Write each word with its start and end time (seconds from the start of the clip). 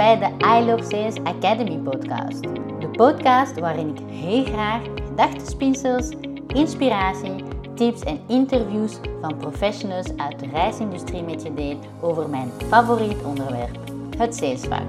bij 0.00 0.18
de 0.18 0.44
I 0.58 0.64
Love 0.64 0.84
Sales 0.84 1.16
Academy 1.24 1.76
podcast. 1.76 2.42
De 2.80 2.88
podcast 2.92 3.58
waarin 3.58 3.88
ik 3.88 3.98
heel 4.10 4.44
graag 4.44 4.82
gedachtenspinsels, 5.08 6.08
inspiratie, 6.46 7.44
tips 7.74 8.00
en 8.00 8.20
interviews 8.26 8.98
van 9.20 9.36
professionals 9.36 10.06
uit 10.16 10.38
de 10.38 10.46
reisindustrie 10.52 11.22
met 11.22 11.42
je 11.42 11.54
deel 11.54 11.78
over 12.00 12.28
mijn 12.28 12.50
favoriet 12.68 13.22
onderwerp, 13.24 13.78
het 14.18 14.34
salesvak. 14.34 14.88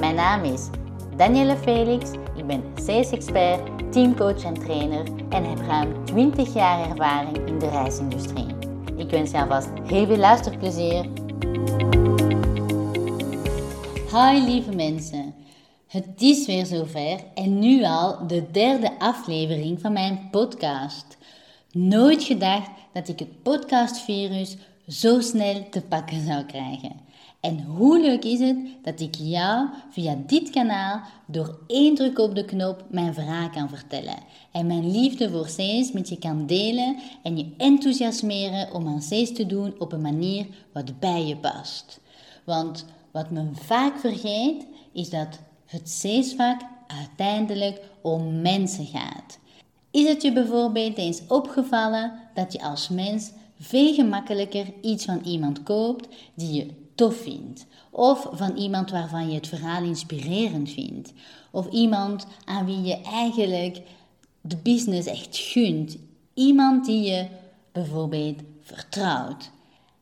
Mijn 0.00 0.14
naam 0.14 0.44
is 0.44 0.68
Danielle 1.16 1.56
Felix, 1.56 2.10
ik 2.36 2.46
ben 2.46 2.62
sales 2.74 3.10
expert, 3.10 3.60
teamcoach 3.92 4.42
en 4.42 4.54
trainer 4.54 5.02
en 5.28 5.44
heb 5.44 5.58
ruim 5.66 6.04
20 6.04 6.54
jaar 6.54 6.90
ervaring 6.90 7.36
in 7.46 7.58
de 7.58 7.68
reisindustrie. 7.68 8.46
Ik 8.96 9.10
wens 9.10 9.30
je 9.30 9.40
alvast 9.40 9.68
heel 9.86 10.06
veel 10.06 10.16
luisterplezier. 10.16 11.17
Hi 14.18 14.40
lieve 14.44 14.74
mensen, 14.74 15.34
het 15.86 16.06
is 16.22 16.46
weer 16.46 16.66
zover 16.66 17.24
en 17.34 17.58
nu 17.58 17.84
al 17.84 18.26
de 18.26 18.50
derde 18.50 18.98
aflevering 18.98 19.80
van 19.80 19.92
mijn 19.92 20.28
podcast. 20.30 21.16
Nooit 21.72 22.22
gedacht 22.22 22.70
dat 22.92 23.08
ik 23.08 23.18
het 23.18 23.42
podcastvirus 23.42 24.56
zo 24.88 25.20
snel 25.20 25.68
te 25.70 25.80
pakken 25.80 26.26
zou 26.26 26.44
krijgen. 26.44 26.92
En 27.40 27.64
hoe 27.64 28.00
leuk 28.00 28.24
is 28.24 28.40
het 28.40 28.56
dat 28.82 29.00
ik 29.00 29.14
jou 29.14 29.68
via 29.90 30.18
dit 30.26 30.50
kanaal 30.50 31.00
door 31.26 31.58
één 31.66 31.94
druk 31.94 32.18
op 32.18 32.34
de 32.34 32.44
knop 32.44 32.84
mijn 32.90 33.14
verhaal 33.14 33.50
kan 33.50 33.68
vertellen 33.68 34.18
en 34.52 34.66
mijn 34.66 34.90
liefde 34.90 35.30
voor 35.30 35.48
sales 35.48 35.92
met 35.92 36.08
je 36.08 36.18
kan 36.18 36.46
delen 36.46 36.96
en 37.22 37.36
je 37.36 37.54
enthousiasmeren 37.56 38.72
om 38.72 38.86
aan 38.88 39.02
sales 39.02 39.32
te 39.32 39.46
doen 39.46 39.74
op 39.78 39.92
een 39.92 40.00
manier 40.00 40.46
wat 40.72 40.98
bij 40.98 41.26
je 41.26 41.36
past. 41.36 42.00
Want 42.44 42.84
wat 43.12 43.30
men 43.30 43.56
vaak 43.56 43.98
vergeet 43.98 44.66
is 44.92 45.10
dat 45.10 45.38
het 45.66 45.90
salesvak 45.90 46.60
uiteindelijk 46.86 47.80
om 48.02 48.40
mensen 48.40 48.86
gaat. 48.86 49.38
Is 49.90 50.08
het 50.08 50.22
je 50.22 50.32
bijvoorbeeld 50.32 50.96
eens 50.96 51.22
opgevallen 51.28 52.12
dat 52.34 52.52
je 52.52 52.62
als 52.62 52.88
mens 52.88 53.30
veel 53.60 53.94
gemakkelijker 53.94 54.66
iets 54.82 55.04
van 55.04 55.20
iemand 55.24 55.62
koopt 55.62 56.08
die 56.34 56.52
je 56.52 56.66
tof 56.94 57.16
vindt. 57.16 57.66
Of 57.90 58.28
van 58.32 58.56
iemand 58.56 58.90
waarvan 58.90 59.28
je 59.28 59.34
het 59.34 59.48
verhaal 59.48 59.82
inspirerend 59.82 60.70
vindt. 60.70 61.12
Of 61.50 61.68
iemand 61.70 62.26
aan 62.44 62.66
wie 62.66 62.82
je 62.82 63.00
eigenlijk 63.02 63.82
de 64.40 64.56
business 64.56 65.06
echt 65.08 65.36
gunt. 65.36 65.96
Iemand 66.34 66.84
die 66.84 67.10
je 67.10 67.26
bijvoorbeeld 67.72 68.40
vertrouwt. 68.60 69.50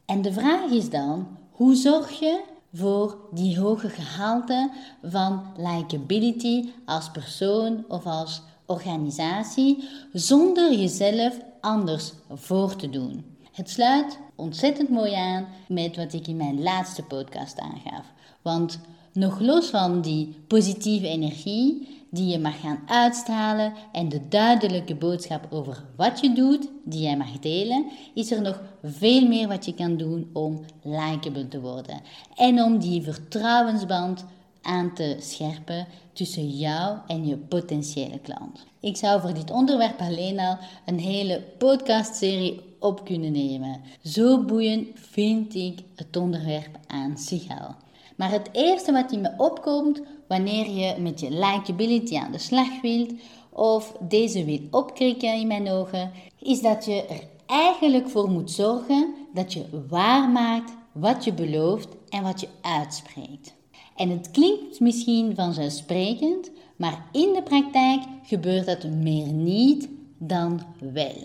En 0.07 0.23
de 0.23 0.33
vraag 0.33 0.71
is 0.71 0.91
dan, 0.91 1.29
hoe 1.51 1.75
zorg 1.75 2.19
je 2.19 2.41
voor 2.73 3.19
die 3.33 3.61
hoge 3.61 3.89
gehalte 3.89 4.71
van 5.03 5.43
likability 5.57 6.69
als 6.85 7.11
persoon 7.11 7.85
of 7.89 8.07
als 8.07 8.43
organisatie 8.67 9.89
zonder 10.13 10.75
jezelf 10.75 11.39
anders 11.61 12.13
voor 12.29 12.77
te 12.77 12.91
doen? 12.91 13.25
Het 13.53 13.71
sluit 13.71 14.19
ontzettend 14.35 14.89
mooi 14.89 15.15
aan 15.15 15.49
met 15.69 15.97
wat 15.97 16.13
ik 16.13 16.27
in 16.27 16.37
mijn 16.37 16.63
laatste 16.63 17.03
podcast 17.03 17.59
aangaf. 17.59 18.13
Want 18.43 18.81
nog 19.13 19.41
los 19.41 19.67
van 19.67 20.01
die 20.01 20.35
positieve 20.47 21.07
energie 21.07 21.96
die 22.11 22.27
je 22.27 22.39
mag 22.39 22.61
gaan 22.61 22.83
uitstralen 22.87 23.73
en 23.93 24.09
de 24.09 24.29
duidelijke 24.29 24.95
boodschap 24.95 25.47
over 25.51 25.85
wat 25.97 26.21
je 26.21 26.33
doet, 26.33 26.69
die 26.85 27.03
jij 27.03 27.17
mag 27.17 27.39
delen, 27.39 27.87
is 28.15 28.31
er 28.31 28.43
nog 28.43 28.63
veel 28.83 29.27
meer 29.27 29.49
wat 29.49 29.65
je 29.65 29.75
kan 29.75 29.97
doen 29.97 30.31
om 30.33 30.65
likable 30.83 31.49
te 31.49 31.61
worden. 31.61 32.01
En 32.35 32.63
om 32.63 32.79
die 32.79 33.03
vertrouwensband 33.03 34.25
aan 34.63 34.95
te 34.95 35.17
scherpen 35.21 35.87
tussen 36.13 36.49
jou 36.49 36.99
en 37.07 37.27
je 37.27 37.37
potentiële 37.37 38.19
klant. 38.19 38.65
Ik 38.81 38.97
zou 38.97 39.21
voor 39.21 39.35
dit 39.35 39.51
onderwerp 39.51 40.01
alleen 40.01 40.39
al 40.39 40.59
een 40.87 40.99
hele 40.99 41.43
podcastserie 41.59 42.61
op 42.79 43.05
kunnen 43.05 43.33
nemen. 43.33 43.81
Zo 44.05 44.45
boeiend 44.45 44.89
vind 44.95 45.55
ik 45.55 45.79
het 45.97 46.17
onderwerp 46.17 46.79
aan 46.87 47.19
zich 47.19 47.49
al. 47.49 47.75
Maar 48.17 48.31
het 48.31 48.49
eerste 48.53 48.93
wat 48.93 49.13
in 49.13 49.21
me 49.21 49.31
opkomt 49.37 50.03
wanneer 50.29 50.71
je 50.71 50.95
met 51.01 51.21
je 51.21 51.31
likability 51.31 52.17
aan 52.17 52.33
de 52.33 52.39
slag 52.39 52.81
wilt 52.83 53.13
of 53.51 53.97
deze 54.01 54.45
wil 54.45 54.61
opkrikken 54.71 55.35
in 55.35 55.47
mijn 55.47 55.71
ogen, 55.71 56.13
is 56.39 56.61
dat 56.61 56.85
je 56.85 57.07
er 57.07 57.23
eigenlijk 57.47 58.09
voor 58.09 58.31
moet 58.31 58.51
zorgen 58.51 59.15
dat 59.35 59.53
je 59.53 59.65
waarmaakt 59.89 60.73
wat 60.93 61.25
je 61.25 61.33
belooft 61.33 61.89
en 62.09 62.23
wat 62.23 62.41
je 62.41 62.49
uitspreekt. 62.61 63.55
En 63.97 64.11
het 64.11 64.31
klinkt 64.31 64.81
misschien 64.81 65.35
vanzelfsprekend, 65.35 66.51
maar 66.77 67.07
in 67.13 67.33
de 67.33 67.43
praktijk 67.43 68.03
gebeurt 68.23 68.67
dat 68.67 68.85
meer 68.85 69.27
niet 69.27 69.89
dan 70.19 70.61
wel. 70.79 71.17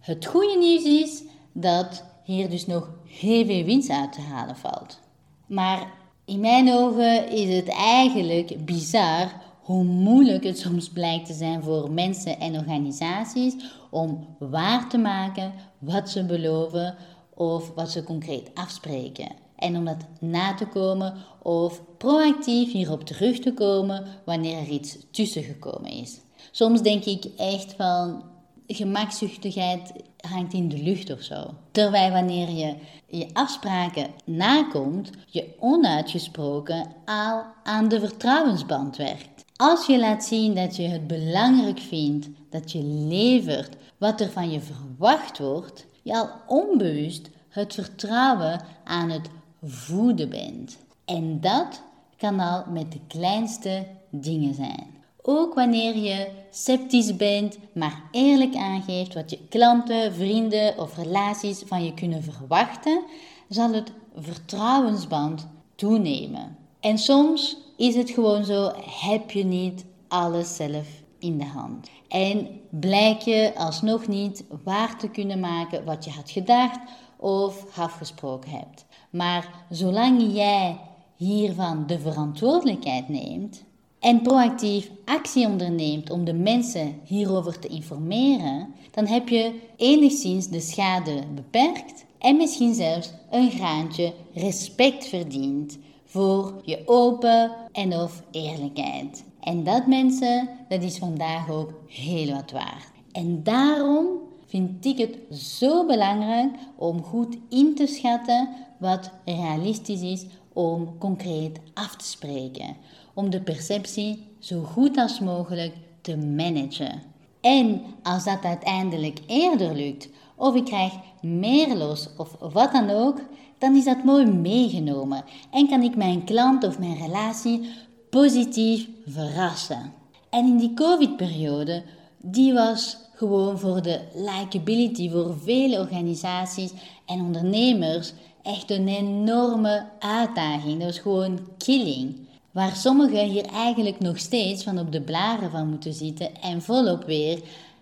Het 0.00 0.26
goede 0.26 0.58
nieuws 0.58 0.84
is 0.84 1.22
dat 1.52 2.04
hier 2.24 2.50
dus 2.50 2.66
nog 2.66 2.90
heel 3.06 3.44
veel 3.46 3.64
winst 3.64 3.90
uit 3.90 4.12
te 4.12 4.20
halen 4.20 4.56
valt. 4.56 5.00
Maar 5.46 5.92
in 6.24 6.40
mijn 6.40 6.72
ogen 6.72 7.30
is 7.30 7.56
het 7.56 7.68
eigenlijk 7.68 8.64
bizar 8.64 9.32
hoe 9.62 9.84
moeilijk 9.84 10.44
het 10.44 10.58
soms 10.58 10.88
blijkt 10.88 11.26
te 11.26 11.32
zijn 11.32 11.62
voor 11.62 11.90
mensen 11.90 12.40
en 12.40 12.54
organisaties 12.54 13.54
om 13.90 14.26
waar 14.38 14.88
te 14.88 14.98
maken 14.98 15.52
wat 15.78 16.10
ze 16.10 16.24
beloven 16.24 16.96
of 17.34 17.74
wat 17.74 17.90
ze 17.90 18.04
concreet 18.04 18.50
afspreken. 18.54 19.28
En 19.56 19.76
om 19.76 19.84
dat 19.84 20.04
na 20.20 20.54
te 20.54 20.66
komen 20.66 21.14
of 21.42 21.80
proactief 21.98 22.72
hierop 22.72 23.04
terug 23.04 23.38
te 23.38 23.54
komen 23.54 24.06
wanneer 24.24 24.58
er 24.58 24.68
iets 24.68 24.96
tussen 25.10 25.42
gekomen 25.42 25.90
is. 25.90 26.20
Soms 26.50 26.82
denk 26.82 27.04
ik 27.04 27.24
echt 27.36 27.74
van 27.76 28.22
gemakzuchtigheid 28.66 29.92
hangt 30.30 30.52
in 30.52 30.68
de 30.68 30.82
lucht 30.82 31.12
of 31.12 31.22
zo. 31.22 31.54
Terwijl 31.70 32.10
wanneer 32.10 32.50
je 32.50 32.74
je 33.06 33.28
afspraken 33.32 34.10
nakomt, 34.24 35.10
je 35.26 35.54
onuitgesproken 35.58 36.86
al 37.04 37.42
aan 37.62 37.88
de 37.88 38.00
vertrouwensband 38.00 38.96
werkt. 38.96 39.44
Als 39.56 39.86
je 39.86 39.98
laat 39.98 40.24
zien 40.24 40.54
dat 40.54 40.76
je 40.76 40.82
het 40.82 41.06
belangrijk 41.06 41.78
vindt 41.78 42.28
dat 42.50 42.72
je 42.72 42.82
levert 42.82 43.76
wat 43.98 44.20
er 44.20 44.30
van 44.30 44.50
je 44.50 44.60
verwacht 44.60 45.38
wordt, 45.38 45.86
je 46.02 46.16
al 46.16 46.30
onbewust 46.46 47.30
het 47.48 47.74
vertrouwen 47.74 48.60
aan 48.84 49.10
het 49.10 49.28
voeden 49.62 50.28
bent. 50.28 50.78
En 51.04 51.40
dat 51.40 51.82
kan 52.16 52.40
al 52.40 52.64
met 52.72 52.92
de 52.92 53.00
kleinste 53.08 53.86
dingen 54.10 54.54
zijn. 54.54 54.86
Ook 55.22 55.54
wanneer 55.54 55.96
je 55.96 56.28
sceptisch 56.50 57.16
bent, 57.16 57.58
maar 57.74 58.02
eerlijk 58.10 58.54
aangeeft 58.54 59.14
wat 59.14 59.30
je 59.30 59.38
klanten, 59.48 60.14
vrienden 60.14 60.78
of 60.78 60.96
relaties 60.96 61.62
van 61.66 61.84
je 61.84 61.94
kunnen 61.94 62.22
verwachten, 62.22 63.02
zal 63.48 63.72
het 63.72 63.92
vertrouwensband 64.16 65.48
toenemen. 65.74 66.56
En 66.80 66.98
soms 66.98 67.56
is 67.76 67.94
het 67.94 68.10
gewoon 68.10 68.44
zo, 68.44 68.72
heb 69.00 69.30
je 69.30 69.44
niet 69.44 69.84
alles 70.08 70.56
zelf 70.56 70.86
in 71.18 71.38
de 71.38 71.44
hand. 71.44 71.90
En 72.08 72.60
blijk 72.70 73.20
je 73.20 73.52
alsnog 73.56 74.06
niet 74.06 74.44
waar 74.64 74.98
te 74.98 75.08
kunnen 75.08 75.40
maken 75.40 75.84
wat 75.84 76.04
je 76.04 76.10
had 76.10 76.30
gedacht 76.30 76.78
of 77.16 77.78
afgesproken 77.78 78.50
hebt. 78.50 78.84
Maar 79.10 79.64
zolang 79.70 80.32
jij 80.34 80.80
hiervan 81.16 81.86
de 81.86 81.98
verantwoordelijkheid 81.98 83.08
neemt, 83.08 83.64
en 84.02 84.22
proactief 84.22 84.90
actie 85.04 85.46
onderneemt 85.46 86.10
om 86.10 86.24
de 86.24 86.32
mensen 86.32 87.00
hierover 87.04 87.58
te 87.58 87.68
informeren, 87.68 88.74
dan 88.90 89.06
heb 89.06 89.28
je 89.28 89.52
enigszins 89.76 90.48
de 90.48 90.60
schade 90.60 91.22
beperkt 91.34 92.04
en 92.18 92.36
misschien 92.36 92.74
zelfs 92.74 93.12
een 93.30 93.50
graantje 93.50 94.12
respect 94.34 95.06
verdiend 95.06 95.78
voor 96.04 96.60
je 96.64 96.82
open 96.86 97.52
en 97.72 97.92
of 97.92 98.22
eerlijkheid. 98.30 99.24
En 99.40 99.64
dat 99.64 99.86
mensen, 99.86 100.48
dat 100.68 100.82
is 100.82 100.98
vandaag 100.98 101.50
ook 101.50 101.72
heel 101.86 102.34
wat 102.34 102.50
waard. 102.50 102.90
En 103.12 103.42
daarom 103.42 104.06
vind 104.46 104.84
ik 104.84 104.98
het 104.98 105.38
zo 105.38 105.86
belangrijk 105.86 106.54
om 106.76 107.02
goed 107.02 107.36
in 107.48 107.74
te 107.74 107.86
schatten 107.86 108.48
wat 108.78 109.10
realistisch 109.24 110.02
is 110.02 110.24
om 110.52 110.98
concreet 110.98 111.60
af 111.74 111.96
te 111.96 112.04
spreken 112.04 112.76
om 113.14 113.30
de 113.30 113.40
perceptie 113.40 114.26
zo 114.38 114.62
goed 114.62 114.96
als 114.96 115.20
mogelijk 115.20 115.74
te 116.00 116.16
managen. 116.16 117.02
En 117.40 117.82
als 118.02 118.24
dat 118.24 118.44
uiteindelijk 118.44 119.18
eerder 119.26 119.74
lukt, 119.74 120.08
of 120.36 120.54
ik 120.54 120.64
krijg 120.64 120.92
meer 121.20 121.74
los 121.76 122.08
of 122.16 122.36
wat 122.52 122.72
dan 122.72 122.90
ook, 122.90 123.20
dan 123.58 123.76
is 123.76 123.84
dat 123.84 124.04
mooi 124.04 124.26
meegenomen 124.26 125.24
en 125.50 125.68
kan 125.68 125.82
ik 125.82 125.96
mijn 125.96 126.24
klant 126.24 126.64
of 126.64 126.78
mijn 126.78 126.96
relatie 126.96 127.68
positief 128.10 128.88
verrassen. 129.06 129.92
En 130.30 130.46
in 130.46 130.56
die 130.56 130.74
COVID-periode, 130.74 131.82
die 132.20 132.52
was 132.52 132.96
gewoon 133.14 133.58
voor 133.58 133.82
de 133.82 134.00
likability 134.14 135.10
voor 135.10 135.38
vele 135.38 135.78
organisaties 135.78 136.72
en 137.06 137.20
ondernemers 137.20 138.12
echt 138.42 138.70
een 138.70 138.88
enorme 138.88 139.84
uitdaging. 139.98 140.78
Dat 140.78 140.86
was 140.86 140.98
gewoon 140.98 141.38
killing. 141.58 142.28
Waar 142.52 142.76
sommigen 142.76 143.28
hier 143.28 143.46
eigenlijk 143.46 144.00
nog 144.00 144.18
steeds 144.18 144.62
van 144.62 144.78
op 144.78 144.92
de 144.92 145.00
blaren 145.00 145.50
van 145.50 145.68
moeten 145.68 145.94
zitten 145.94 146.40
en 146.40 146.62
volop 146.62 147.04
weer 147.04 147.40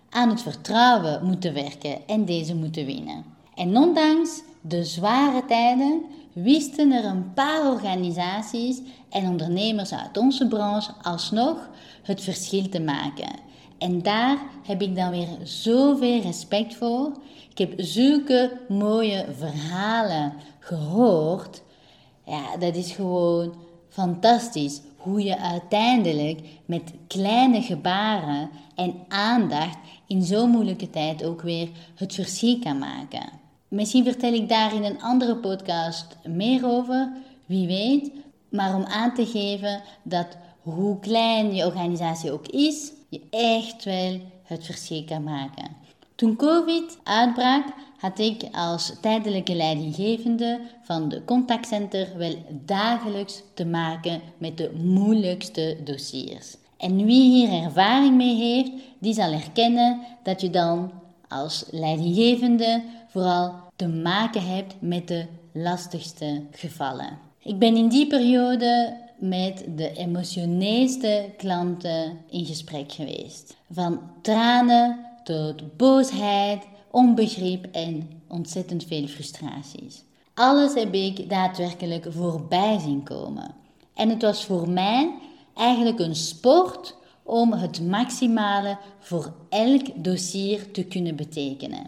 aan 0.09 0.29
het 0.29 0.41
vertrouwen 0.41 1.25
moeten 1.25 1.53
werken 1.53 2.07
en 2.07 2.25
deze 2.25 2.55
moeten 2.55 2.85
winnen. 2.85 3.25
En 3.55 3.77
ondanks 3.77 4.41
de 4.61 4.83
zware 4.83 5.45
tijden 5.45 6.01
wisten 6.33 6.91
er 6.91 7.05
een 7.05 7.33
paar 7.33 7.71
organisaties 7.71 8.81
en 9.09 9.27
ondernemers 9.27 9.93
uit 9.93 10.17
onze 10.17 10.47
branche 10.47 10.91
alsnog 11.01 11.69
het 12.03 12.21
verschil 12.21 12.69
te 12.69 12.81
maken. 12.81 13.39
En 13.77 14.01
daar 14.01 14.37
heb 14.63 14.81
ik 14.81 14.95
dan 14.95 15.09
weer 15.09 15.27
zoveel 15.43 16.21
respect 16.21 16.75
voor. 16.75 17.11
Ik 17.49 17.57
heb 17.57 17.73
zulke 17.77 18.59
mooie 18.67 19.25
verhalen 19.37 20.33
gehoord. 20.59 21.61
Ja, 22.25 22.57
dat 22.57 22.75
is 22.75 22.91
gewoon 22.91 23.53
fantastisch 23.91 24.81
hoe 24.97 25.23
je 25.23 25.39
uiteindelijk 25.39 26.39
met 26.65 26.93
kleine 27.07 27.61
gebaren 27.61 28.49
en 28.75 28.93
aandacht 29.07 29.77
in 30.07 30.23
zo'n 30.23 30.49
moeilijke 30.49 30.89
tijd 30.89 31.23
ook 31.23 31.41
weer 31.41 31.69
het 31.95 32.13
verschil 32.13 32.59
kan 32.59 32.77
maken. 32.77 33.29
Misschien 33.67 34.03
vertel 34.03 34.33
ik 34.33 34.49
daar 34.49 34.75
in 34.75 34.83
een 34.83 35.01
andere 35.01 35.35
podcast 35.35 36.17
meer 36.23 36.65
over, 36.65 37.11
wie 37.45 37.67
weet. 37.67 38.11
Maar 38.49 38.75
om 38.75 38.83
aan 38.83 39.13
te 39.13 39.25
geven 39.25 39.81
dat 40.03 40.37
hoe 40.61 40.99
klein 40.99 41.55
je 41.55 41.65
organisatie 41.65 42.31
ook 42.31 42.47
is, 42.47 42.91
je 43.09 43.21
echt 43.29 43.83
wel 43.83 44.21
het 44.43 44.65
verschil 44.65 45.03
kan 45.03 45.23
maken. 45.23 45.80
Toen 46.21 46.35
COVID 46.35 46.97
uitbrak, 47.03 47.63
had 47.97 48.19
ik 48.19 48.43
als 48.51 48.93
tijdelijke 49.01 49.55
leidinggevende 49.55 50.59
van 50.81 51.09
de 51.09 51.23
contactcenter 51.25 52.17
wel 52.17 52.35
dagelijks 52.65 53.43
te 53.53 53.65
maken 53.65 54.21
met 54.37 54.57
de 54.57 54.71
moeilijkste 54.83 55.77
dossiers. 55.83 56.55
En 56.77 57.05
wie 57.05 57.31
hier 57.31 57.63
ervaring 57.63 58.15
mee 58.15 58.35
heeft, 58.35 58.71
die 58.99 59.13
zal 59.13 59.31
erkennen 59.31 59.99
dat 60.23 60.41
je 60.41 60.49
dan 60.49 60.91
als 61.27 61.65
leidinggevende 61.71 62.83
vooral 63.07 63.53
te 63.75 63.87
maken 63.87 64.47
hebt 64.47 64.75
met 64.79 65.07
de 65.07 65.25
lastigste 65.53 66.43
gevallen. 66.51 67.17
Ik 67.43 67.59
ben 67.59 67.75
in 67.75 67.87
die 67.87 68.07
periode 68.07 68.97
met 69.19 69.65
de 69.75 69.93
emotioneelste 69.93 71.29
klanten 71.37 72.17
in 72.29 72.45
gesprek 72.45 72.91
geweest. 72.91 73.55
Van 73.71 74.01
tranen 74.21 75.09
tot 75.23 75.77
boosheid, 75.77 76.63
onbegrip 76.91 77.65
en 77.71 78.21
ontzettend 78.27 78.83
veel 78.83 79.07
frustraties. 79.07 80.03
Alles 80.33 80.73
heb 80.73 80.93
ik 80.93 81.29
daadwerkelijk 81.29 82.05
voorbij 82.09 82.79
zien 82.79 83.03
komen. 83.03 83.55
En 83.93 84.09
het 84.09 84.21
was 84.21 84.45
voor 84.45 84.69
mij 84.69 85.13
eigenlijk 85.55 85.99
een 85.99 86.15
sport 86.15 86.95
om 87.23 87.53
het 87.53 87.87
maximale 87.87 88.77
voor 88.99 89.33
elk 89.49 90.03
dossier 90.03 90.71
te 90.71 90.83
kunnen 90.83 91.15
betekenen. 91.15 91.87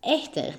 Echter, 0.00 0.58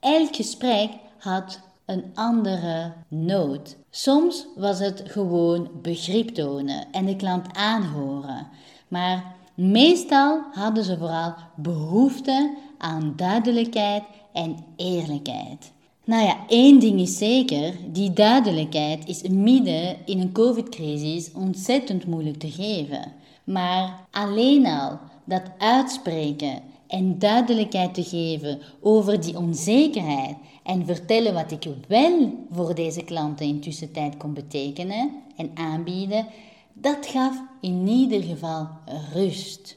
elk 0.00 0.36
gesprek 0.36 0.90
had 1.18 1.60
een 1.84 2.04
andere 2.14 2.92
nood. 3.08 3.76
Soms 3.90 4.46
was 4.56 4.78
het 4.78 5.02
gewoon 5.06 5.70
begrip 5.82 6.28
tonen 6.28 6.92
en 6.92 7.06
de 7.06 7.16
klant 7.16 7.56
aanhoren, 7.56 8.48
maar 8.88 9.34
meestal 9.54 10.42
hadden 10.52 10.84
ze 10.84 10.98
vooral 10.98 11.34
behoefte 11.56 12.56
aan 12.78 13.12
duidelijkheid 13.16 14.02
en 14.32 14.56
eerlijkheid. 14.76 15.72
Nou 16.04 16.24
ja, 16.24 16.36
één 16.48 16.78
ding 16.78 17.00
is 17.00 17.18
zeker, 17.18 17.74
die 17.92 18.12
duidelijkheid 18.12 19.08
is 19.08 19.22
midden 19.28 19.96
in 20.06 20.20
een 20.20 20.32
COVID-crisis 20.32 21.32
ontzettend 21.32 22.06
moeilijk 22.06 22.38
te 22.38 22.50
geven. 22.50 23.12
Maar 23.44 24.06
alleen 24.10 24.66
al 24.66 24.98
dat 25.24 25.42
uitspreken 25.58 26.62
en 26.86 27.18
duidelijkheid 27.18 27.94
te 27.94 28.02
geven 28.02 28.58
over 28.80 29.20
die 29.20 29.38
onzekerheid 29.38 30.36
en 30.62 30.86
vertellen 30.86 31.34
wat 31.34 31.50
ik 31.50 31.66
wel 31.88 32.46
voor 32.50 32.74
deze 32.74 33.04
klanten 33.04 33.46
in 33.46 33.60
tussentijd 33.60 34.16
kon 34.16 34.34
betekenen 34.34 35.10
en 35.36 35.50
aanbieden, 35.54 36.26
dat 36.72 37.06
gaf 37.06 37.42
in 37.60 37.88
ieder 37.88 38.22
geval 38.22 38.68
rust. 39.12 39.76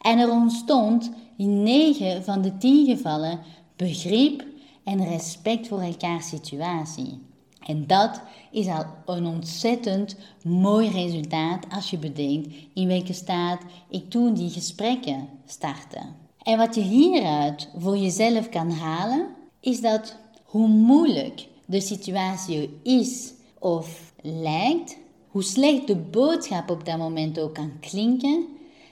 En 0.00 0.18
er 0.18 0.30
ontstond 0.30 1.10
in 1.36 1.62
9 1.62 2.24
van 2.24 2.42
de 2.42 2.58
10 2.58 2.86
gevallen 2.86 3.38
begrip 3.76 4.44
en 4.84 5.08
respect 5.08 5.68
voor 5.68 5.80
elkaars 5.80 6.28
situatie. 6.28 7.18
En 7.66 7.86
dat 7.86 8.20
is 8.50 8.66
al 8.66 8.84
een 9.06 9.26
ontzettend 9.26 10.16
mooi 10.42 10.88
resultaat 10.88 11.66
als 11.70 11.90
je 11.90 11.98
bedenkt 11.98 12.54
in 12.74 12.88
welke 12.88 13.12
staat 13.12 13.62
ik 13.88 14.10
toen 14.10 14.34
die 14.34 14.50
gesprekken 14.50 15.28
startte. 15.46 15.98
En 16.42 16.58
wat 16.58 16.74
je 16.74 16.80
hieruit 16.80 17.68
voor 17.78 17.96
jezelf 17.96 18.48
kan 18.48 18.70
halen, 18.70 19.26
is 19.60 19.80
dat 19.80 20.16
hoe 20.44 20.68
moeilijk 20.68 21.48
de 21.66 21.80
situatie 21.80 22.78
is 22.82 23.32
of 23.58 24.12
lijkt, 24.22 24.96
hoe 25.30 25.42
slecht 25.42 25.86
de 25.86 25.96
boodschap 25.96 26.70
op 26.70 26.84
dat 26.84 26.98
moment 26.98 27.40
ook 27.40 27.54
kan 27.54 27.72
klinken, 27.80 28.46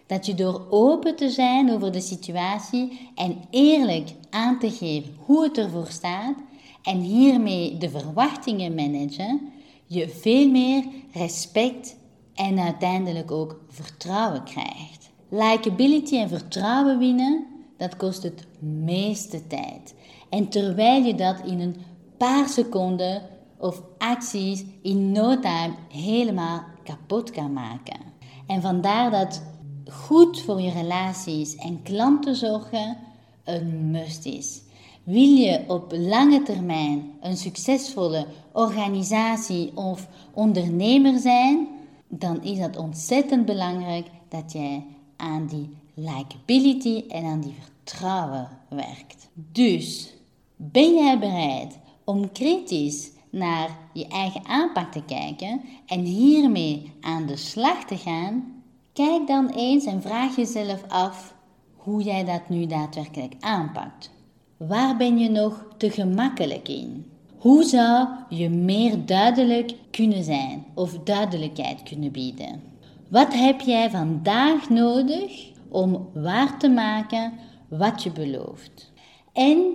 dat 0.06 0.26
je 0.26 0.34
door 0.34 0.66
open 0.70 1.16
te 1.16 1.30
zijn 1.30 1.70
over 1.70 1.92
de 1.92 2.00
situatie 2.00 3.10
en 3.14 3.36
eerlijk 3.50 4.08
aan 4.30 4.58
te 4.58 4.70
geven 4.70 5.14
hoe 5.24 5.42
het 5.42 5.58
ervoor 5.58 5.86
staat 5.88 6.34
en 6.82 7.00
hiermee 7.00 7.76
de 7.78 7.90
verwachtingen 7.90 8.74
managen, 8.74 9.40
je 9.86 10.08
veel 10.08 10.48
meer 10.48 10.84
respect 11.12 11.96
en 12.34 12.58
uiteindelijk 12.58 13.30
ook 13.30 13.60
vertrouwen 13.68 14.44
krijgt. 14.44 15.10
Likability 15.28 16.16
en 16.16 16.28
vertrouwen 16.28 16.98
winnen, 16.98 17.46
dat 17.76 17.96
kost 17.96 18.22
het 18.22 18.46
meeste 18.58 19.46
tijd. 19.46 19.94
En 20.28 20.48
terwijl 20.48 21.02
je 21.02 21.14
dat 21.14 21.36
in 21.44 21.60
een 21.60 21.76
paar 22.16 22.48
seconden 22.48 23.22
of 23.58 23.82
acties 23.98 24.64
in 24.82 25.12
no 25.12 25.40
time 25.40 25.74
helemaal 25.88 26.64
kapot 26.84 27.30
kan 27.30 27.52
maken. 27.52 28.00
En 28.46 28.62
vandaar 28.62 29.10
dat 29.10 29.42
goed 29.90 30.40
voor 30.40 30.60
je 30.60 30.70
relaties 30.70 31.56
en 31.56 31.82
klanten 31.82 32.36
zorgen 32.36 32.96
een 33.44 33.90
must 33.90 34.26
is. 34.26 34.62
Wil 35.02 35.36
je 35.36 35.64
op 35.66 35.92
lange 35.96 36.42
termijn 36.42 37.10
een 37.20 37.36
succesvolle 37.36 38.26
organisatie 38.52 39.76
of 39.76 40.08
ondernemer 40.34 41.18
zijn, 41.18 41.68
dan 42.08 42.42
is 42.42 42.58
het 42.58 42.76
ontzettend 42.76 43.44
belangrijk 43.44 44.06
dat 44.28 44.52
jij 44.52 44.86
aan 45.16 45.46
die 45.46 45.76
likability 45.94 47.04
en 47.08 47.24
aan 47.24 47.40
die 47.40 47.54
vertrouwen 47.60 48.48
werkt. 48.68 49.28
Dus 49.52 50.14
ben 50.56 50.94
jij 50.94 51.18
bereid 51.18 51.78
om 52.04 52.32
kritisch 52.32 53.10
naar 53.30 53.68
je 53.92 54.08
eigen 54.08 54.46
aanpak 54.46 54.92
te 54.92 55.02
kijken 55.06 55.60
en 55.86 56.00
hiermee 56.00 56.92
aan 57.00 57.26
de 57.26 57.36
slag 57.36 57.84
te 57.84 57.96
gaan? 57.96 58.62
Kijk 58.92 59.26
dan 59.26 59.48
eens 59.48 59.84
en 59.84 60.02
vraag 60.02 60.36
jezelf 60.36 60.82
af 60.88 61.34
hoe 61.76 62.02
jij 62.02 62.24
dat 62.24 62.48
nu 62.48 62.66
daadwerkelijk 62.66 63.34
aanpakt. 63.40 64.10
Waar 64.56 64.96
ben 64.96 65.18
je 65.18 65.30
nog 65.30 65.66
te 65.76 65.90
gemakkelijk 65.90 66.68
in? 66.68 67.06
Hoe 67.38 67.64
zou 67.64 68.08
je 68.28 68.48
meer 68.48 69.06
duidelijk 69.06 69.74
kunnen 69.90 70.24
zijn 70.24 70.64
of 70.74 70.98
duidelijkheid 70.98 71.82
kunnen 71.82 72.12
bieden? 72.12 72.62
Wat 73.08 73.34
heb 73.34 73.60
jij 73.60 73.90
vandaag 73.90 74.68
nodig 74.68 75.50
om 75.68 76.08
waar 76.14 76.58
te 76.58 76.68
maken 76.68 77.32
wat 77.68 78.02
je 78.02 78.10
belooft? 78.10 78.92
En 79.32 79.74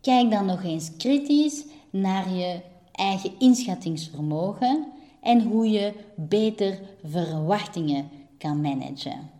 kijk 0.00 0.30
dan 0.30 0.46
nog 0.46 0.62
eens 0.62 0.96
kritisch 0.96 1.64
naar 1.90 2.30
je 2.30 2.60
eigen 2.94 3.30
inschattingsvermogen 3.38 4.86
en 5.20 5.42
hoe 5.42 5.70
je 5.70 5.92
beter 6.14 6.80
verwachtingen 7.04 8.10
kan 8.38 8.60
managen. 8.60 9.30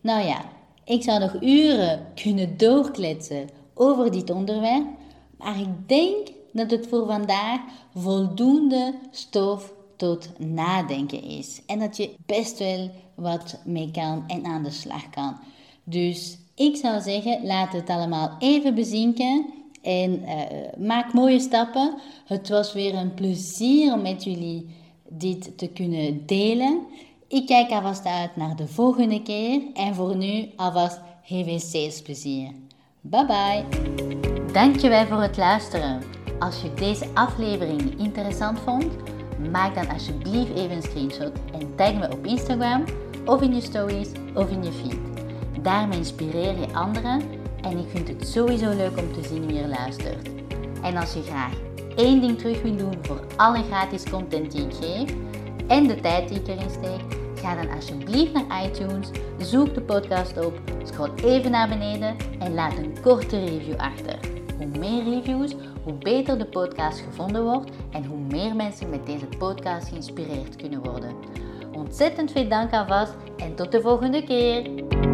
Nou 0.00 0.26
ja, 0.26 0.44
ik 0.84 1.02
zou 1.02 1.20
nog 1.20 1.42
uren 1.42 2.06
kunnen 2.14 2.56
doorkletsen 2.56 3.48
over 3.74 4.10
dit 4.10 4.30
onderwerp, 4.30 4.86
maar 5.36 5.60
ik 5.60 5.88
denk 5.88 6.28
dat 6.52 6.70
het 6.70 6.86
voor 6.86 7.06
vandaag 7.06 7.60
voldoende 7.94 8.94
stof 9.10 9.72
tot 9.96 10.30
nadenken 10.38 11.22
is 11.22 11.62
en 11.66 11.78
dat 11.78 11.96
je 11.96 12.14
best 12.26 12.58
wel 12.58 12.90
wat 13.14 13.60
mee 13.64 13.90
kan 13.90 14.24
en 14.26 14.44
aan 14.44 14.62
de 14.62 14.70
slag 14.70 15.10
kan. 15.10 15.36
Dus 15.84 16.38
ik 16.54 16.76
zou 16.76 17.00
zeggen, 17.00 17.46
laat 17.46 17.72
het 17.72 17.88
allemaal 17.88 18.36
even 18.38 18.74
bezinken 18.74 19.46
en 19.82 20.22
uh, 20.22 20.86
maak 20.86 21.12
mooie 21.12 21.40
stappen. 21.40 21.94
Het 22.26 22.48
was 22.48 22.72
weer 22.72 22.94
een 22.94 23.14
plezier 23.14 23.92
om 23.92 24.02
met 24.02 24.24
jullie 24.24 24.66
dit 25.08 25.58
te 25.58 25.68
kunnen 25.68 26.26
delen. 26.26 26.86
Ik 27.28 27.46
kijk 27.46 27.70
alvast 27.70 28.06
uit 28.06 28.36
naar 28.36 28.56
de 28.56 28.66
volgende 28.66 29.22
keer 29.22 29.62
en 29.74 29.94
voor 29.94 30.16
nu 30.16 30.48
alvast 30.56 31.00
heel 31.22 31.58
salesplezier. 31.58 32.50
Bye 33.00 33.26
bye. 33.26 33.64
Dankjewel 34.52 35.06
voor 35.06 35.22
het 35.22 35.36
luisteren. 35.36 36.02
Als 36.38 36.62
je 36.62 36.74
deze 36.74 37.06
aflevering 37.14 37.98
interessant 37.98 38.58
vond, 38.58 38.86
Maak 39.48 39.74
dan 39.74 39.88
alsjeblieft 39.88 40.54
even 40.54 40.76
een 40.76 40.82
screenshot 40.82 41.32
en 41.52 41.74
tag 41.76 41.94
me 41.94 42.12
op 42.12 42.26
Instagram 42.26 42.84
of 43.24 43.42
in 43.42 43.54
je 43.54 43.60
stories 43.60 44.08
of 44.34 44.50
in 44.50 44.62
je 44.62 44.72
feed. 44.72 44.98
Daarmee 45.62 45.98
inspireer 45.98 46.58
je 46.60 46.72
anderen 46.72 47.22
en 47.62 47.78
ik 47.78 47.86
vind 47.88 48.08
het 48.08 48.28
sowieso 48.28 48.68
leuk 48.68 48.98
om 48.98 49.12
te 49.12 49.28
zien 49.28 49.46
wie 49.46 49.60
er 49.60 49.68
luistert. 49.68 50.28
En 50.82 50.96
als 50.96 51.12
je 51.12 51.22
graag 51.22 51.52
één 51.96 52.20
ding 52.20 52.38
terug 52.38 52.62
wil 52.62 52.76
doen 52.76 52.98
voor 53.02 53.20
alle 53.36 53.62
gratis 53.62 54.10
content 54.10 54.52
die 54.52 54.66
ik 54.66 54.74
geef 54.74 55.14
en 55.66 55.86
de 55.86 56.00
tijd 56.00 56.28
die 56.28 56.38
ik 56.40 56.48
erin 56.48 56.70
steek, 56.70 57.18
ga 57.34 57.54
dan 57.54 57.74
alsjeblieft 57.74 58.32
naar 58.32 58.64
iTunes, 58.64 59.08
zoek 59.38 59.74
de 59.74 59.80
podcast 59.80 60.44
op, 60.44 60.60
scroll 60.84 61.10
even 61.24 61.50
naar 61.50 61.68
beneden 61.68 62.16
en 62.38 62.54
laat 62.54 62.76
een 62.76 63.00
korte 63.02 63.44
review 63.44 63.76
achter. 63.76 64.18
Hoe 64.56 64.78
meer 64.78 65.04
reviews, 65.04 65.54
hoe 65.82 65.92
beter 65.92 66.38
de 66.38 66.46
podcast 66.46 67.00
gevonden 67.00 67.44
wordt 67.44 67.70
en 67.90 68.04
hoe 68.04 68.18
meer 68.18 68.56
mensen 68.56 68.90
met 68.90 69.06
deze 69.06 69.26
podcast 69.38 69.88
geïnspireerd 69.88 70.56
kunnen 70.56 70.82
worden. 70.82 71.14
Ontzettend 71.72 72.32
veel 72.32 72.48
dank 72.48 72.72
alvast 72.72 73.14
en 73.36 73.54
tot 73.54 73.72
de 73.72 73.80
volgende 73.80 74.24
keer! 74.24 75.09